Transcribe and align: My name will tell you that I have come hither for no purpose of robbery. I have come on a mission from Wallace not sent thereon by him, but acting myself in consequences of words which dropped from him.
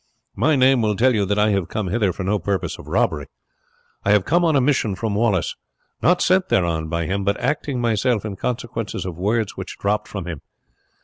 My 0.35 0.55
name 0.55 0.81
will 0.81 0.95
tell 0.95 1.13
you 1.13 1.27
that 1.27 1.37
I 1.37 1.51
have 1.51 1.67
come 1.69 1.89
hither 1.89 2.11
for 2.11 2.23
no 2.23 2.39
purpose 2.39 2.79
of 2.79 2.87
robbery. 2.87 3.27
I 4.03 4.09
have 4.13 4.25
come 4.25 4.43
on 4.43 4.55
a 4.55 4.59
mission 4.59 4.95
from 4.95 5.13
Wallace 5.13 5.55
not 6.01 6.23
sent 6.23 6.49
thereon 6.49 6.89
by 6.89 7.05
him, 7.05 7.23
but 7.23 7.39
acting 7.39 7.79
myself 7.79 8.25
in 8.25 8.35
consequences 8.35 9.05
of 9.05 9.15
words 9.15 9.55
which 9.57 9.77
dropped 9.77 10.07
from 10.07 10.25
him. 10.25 10.41